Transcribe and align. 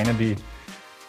af 0.00 0.14
de 0.18 0.36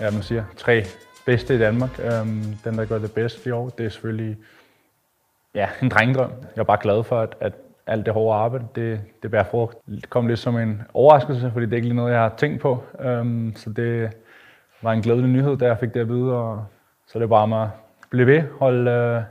ja, 0.00 0.10
man 0.10 0.22
siger, 0.22 0.44
tre 0.56 0.84
bedste 1.26 1.54
i 1.54 1.58
Danmark. 1.58 1.98
Øhm, 1.98 2.44
den, 2.64 2.78
der 2.78 2.84
gør 2.84 2.98
det 2.98 3.12
bedst 3.12 3.46
i 3.46 3.50
år, 3.50 3.68
det 3.68 3.86
er 3.86 3.90
selvfølgelig 3.90 4.36
ja, 5.54 5.68
en 5.82 5.88
drengedrøm. 5.88 6.30
Jeg 6.56 6.60
er 6.60 6.64
bare 6.64 6.78
glad 6.82 7.04
for, 7.04 7.20
at, 7.20 7.34
at 7.40 7.52
alt 7.86 8.06
det 8.06 8.14
hårde 8.14 8.38
arbejde, 8.38 8.66
det, 8.74 9.00
det 9.22 9.30
bærer 9.30 9.44
frugt. 9.44 9.76
Det 9.86 10.10
kom 10.10 10.26
lidt 10.26 10.38
som 10.38 10.56
en 10.56 10.82
overraskelse, 10.94 11.50
fordi 11.52 11.66
det 11.66 11.72
er 11.72 11.76
ikke 11.76 11.88
lige 11.88 11.96
noget, 11.96 12.12
jeg 12.12 12.20
har 12.20 12.34
tænkt 12.36 12.60
på. 12.60 12.84
Øhm, 13.00 13.52
så 13.56 13.70
det 13.70 14.10
var 14.82 14.92
en 14.92 15.02
glædelig 15.02 15.30
nyhed, 15.30 15.56
da 15.56 15.66
jeg 15.66 15.78
fik 15.78 15.94
det 15.94 16.00
at 16.00 16.08
vide. 16.08 16.32
Og 16.32 16.64
så 17.06 17.18
det 17.18 17.28
bare 17.28 17.48
med 17.48 17.56
at 17.62 17.68
blive 18.10 18.26
ved, 18.26 18.42
holde, 18.58 18.90
øh, 18.90 19.22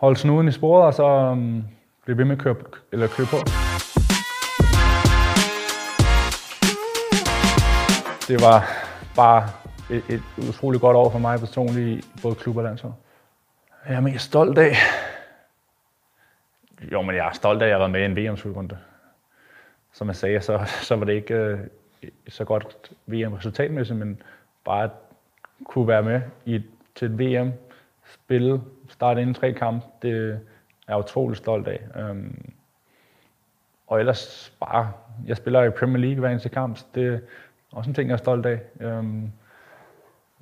holde 0.00 0.16
snuden 0.16 0.48
i 0.48 0.52
sporet, 0.52 0.86
og 0.86 0.94
så 0.94 1.06
øhm, 1.06 1.64
blive 2.04 2.18
ved 2.18 2.24
med 2.24 2.36
at 2.36 2.42
køre, 2.42 2.56
eller 2.92 3.06
køre 3.06 3.26
på. 3.26 3.36
Det 8.28 8.40
var 8.40 8.79
bare 9.16 9.48
et, 9.90 10.02
et 10.08 10.22
utroligt 10.48 10.80
godt 10.80 10.96
år 10.96 11.10
for 11.10 11.18
mig 11.18 11.38
personligt 11.38 12.04
i 12.04 12.20
både 12.22 12.34
klub 12.34 12.56
og 12.56 12.62
landshold. 12.62 12.92
Jeg 13.88 13.96
er 13.96 14.00
mest 14.00 14.24
stolt 14.24 14.58
af, 14.58 14.74
jo, 16.92 17.02
men 17.02 17.16
jeg 17.16 17.28
er 17.28 17.32
stolt 17.32 17.62
af, 17.62 17.66
at 17.66 17.70
jeg 17.70 17.78
været 17.78 17.90
med 17.90 18.00
i 18.00 18.04
en 18.04 18.16
VM-slutrunde. 18.16 18.78
Som 19.92 20.08
jeg 20.08 20.16
sagde, 20.16 20.40
så, 20.40 20.60
så 20.66 20.96
var 20.96 21.04
det 21.04 21.12
ikke 21.12 21.34
øh, 21.34 21.58
så 22.28 22.44
godt 22.44 22.92
VM-resultatmæssigt, 23.06 23.98
men 23.98 24.22
bare 24.64 24.84
at 24.84 24.90
kunne 25.64 25.88
være 25.88 26.02
med 26.02 26.20
i, 26.44 26.62
til 26.94 27.06
et 27.06 27.18
VM, 27.18 27.52
spille, 28.04 28.60
starte 28.88 29.20
inden 29.20 29.34
tre 29.34 29.52
kampe, 29.52 29.86
det 30.02 30.30
er 30.30 30.38
jeg 30.88 30.98
utrolig 30.98 31.36
stolt 31.36 31.68
af. 31.68 32.10
Um, 32.10 32.52
og 33.86 34.00
ellers 34.00 34.52
bare, 34.60 34.92
jeg 35.26 35.36
spiller 35.36 35.62
i 35.62 35.70
Premier 35.70 35.98
League 35.98 36.20
hver 36.20 36.28
eneste 36.28 36.48
kamp, 36.48 36.78
det 36.94 37.20
også 37.72 37.90
en 37.90 37.94
ting, 37.94 38.08
jeg 38.08 38.14
er 38.14 38.18
stolt 38.18 38.46
af. 38.46 38.60
Øhm, 38.80 39.22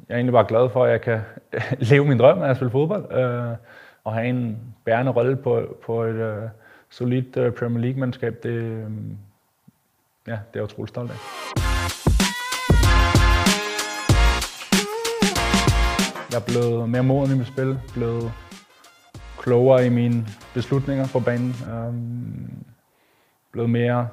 jeg 0.08 0.14
er 0.14 0.14
egentlig 0.14 0.32
bare 0.32 0.46
glad 0.48 0.70
for, 0.70 0.84
at 0.84 0.90
jeg 0.90 1.00
kan 1.00 1.20
leve 1.90 2.04
min 2.04 2.18
drøm 2.18 2.42
af 2.42 2.50
at 2.50 2.56
spille 2.56 2.70
fodbold. 2.70 3.12
Øh, 3.12 3.56
og 4.04 4.14
have 4.14 4.26
en 4.26 4.58
bærende 4.84 5.12
rolle 5.12 5.36
på, 5.36 5.76
på 5.86 6.02
et 6.02 6.14
øh, 6.14 6.42
solidt 6.90 7.36
øh, 7.36 7.52
Premier 7.52 7.80
League-mandskab, 7.80 8.42
det, 8.42 8.50
øh, 8.50 8.90
ja, 10.26 10.32
det 10.32 10.36
er 10.36 10.38
jeg 10.54 10.62
utrolig 10.62 10.88
stolt 10.88 11.10
af. 11.10 11.16
Jeg 16.32 16.36
er 16.36 16.44
blevet 16.46 16.88
mere 16.88 17.02
moden 17.02 17.34
i 17.34 17.38
mit 17.38 17.46
spil, 17.46 17.78
blevet 17.94 18.32
klogere 19.38 19.86
i 19.86 19.88
mine 19.88 20.26
beslutninger 20.54 21.06
på 21.12 21.20
banen, 21.20 21.48
øh, 21.48 21.94
blevet 23.52 23.70
mere 23.70 24.08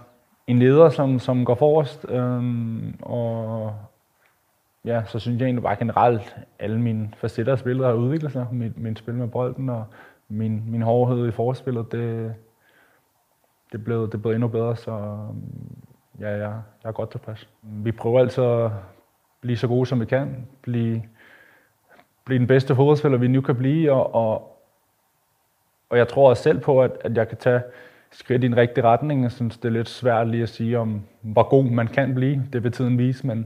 en 0.48 0.60
leder, 0.60 0.90
som, 0.90 1.20
som 1.20 1.46
går 1.46 1.56
forrest, 1.56 2.06
Øhm, 2.10 2.96
og 3.02 3.76
ja, 4.86 5.04
så 5.06 5.20
synes 5.20 5.40
jeg 5.40 5.46
egentlig 5.46 5.64
bare 5.64 5.76
generelt, 5.76 6.36
alle 6.60 6.82
mine 6.82 7.10
facetter 7.18 7.52
af 7.52 7.60
spillet 7.60 7.86
har 7.86 7.94
udviklet 7.94 8.32
sig. 8.32 8.48
Min, 8.52 8.74
min 8.78 8.96
spil 8.96 9.14
med 9.14 9.28
bolden 9.28 9.70
og 9.70 9.86
min, 10.30 10.64
min 10.72 10.82
hårdhed 10.82 11.28
i 11.28 11.32
forspillet, 11.32 11.92
det, 11.92 12.36
det, 13.72 13.84
blev, 13.84 14.12
det 14.12 14.22
blev 14.22 14.32
endnu 14.34 14.48
bedre, 14.48 14.76
så 14.76 14.92
øhm, 14.92 15.78
ja, 16.20 16.30
jeg, 16.30 16.62
jeg 16.84 16.90
er 16.90 16.92
godt 16.92 17.12
tilpas. 17.12 17.50
Vi 17.62 17.92
prøver 17.92 18.20
altså 18.20 18.66
at 18.66 18.72
blive 19.42 19.58
så 19.58 19.68
gode, 19.68 19.86
som 19.86 20.00
vi 20.00 20.06
kan. 20.06 20.48
Blive, 20.62 21.04
blive 22.26 22.40
den 22.40 22.48
bedste 22.48 22.76
fodboldspiller, 22.76 23.18
vi 23.18 23.28
nu 23.28 23.42
kan 23.42 23.56
blive, 23.56 23.92
og, 23.92 24.16
og, 24.16 24.62
og 25.90 25.98
jeg 25.98 26.08
tror 26.08 26.30
også 26.30 26.44
selv 26.44 26.60
på, 26.60 26.82
at, 26.82 26.92
at 27.02 27.18
jeg 27.18 27.28
kan 27.28 27.38
tage 27.38 27.62
skridt 28.12 28.44
i 28.44 28.46
en 28.46 28.58
rigtig 28.58 28.84
retning. 28.84 29.24
Jeg 29.24 29.32
synes, 29.32 29.58
det 29.58 29.66
er 29.66 29.74
lidt 29.74 29.90
svært 29.90 30.28
lige 30.28 30.44
at 30.44 30.50
sige, 30.50 30.80
om 30.80 31.02
hvor 31.22 31.44
god 31.44 31.64
man 31.64 31.88
kan 31.88 32.16
blive. 32.16 32.44
Det 32.54 32.64
vil 32.64 32.72
tiden 32.72 32.98
vise, 32.98 33.28
men 33.28 33.46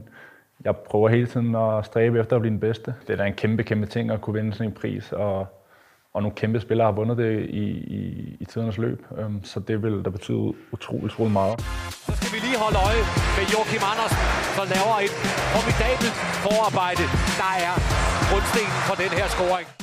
jeg 0.64 0.76
prøver 0.76 1.08
hele 1.08 1.26
tiden 1.26 1.54
at 1.54 1.84
stræbe 1.84 2.20
efter 2.20 2.36
at 2.36 2.42
blive 2.42 2.52
den 2.52 2.60
bedste. 2.60 2.94
Det 3.06 3.12
er 3.12 3.16
da 3.16 3.24
en 3.24 3.34
kæmpe, 3.34 3.62
kæmpe 3.62 3.86
ting 3.86 4.10
at 4.10 4.20
kunne 4.20 4.34
vinde 4.34 4.52
sådan 4.52 4.66
en 4.66 4.72
pris, 4.72 5.12
og, 5.12 5.46
og 6.14 6.22
nogle 6.22 6.34
kæmpe 6.36 6.60
spillere 6.60 6.86
har 6.86 6.92
vundet 6.92 7.16
det 7.16 7.40
i, 7.40 7.64
i, 7.98 8.36
i 8.40 8.44
tidernes 8.44 8.78
løb, 8.78 9.06
øhm, 9.18 9.44
så 9.44 9.60
det 9.60 9.82
vil 9.82 10.02
da 10.04 10.10
betyde 10.10 10.52
utrolig, 10.72 11.04
utrolig 11.04 11.32
meget. 11.32 11.60
Så 12.06 12.12
skal 12.16 12.30
vi 12.34 12.46
lige 12.46 12.58
holde 12.58 12.78
øje 12.86 13.02
med 13.36 13.44
Joachim 13.52 13.82
Andersen, 13.92 14.20
som 14.56 14.66
laver 14.74 14.96
et 15.06 15.14
formidabelt 15.54 16.16
forarbejde, 16.44 17.04
der 17.40 17.52
er 17.68 17.74
grundstenen 18.30 18.80
for 18.88 18.94
den 19.02 19.10
her 19.18 19.26
scoring. 19.34 19.79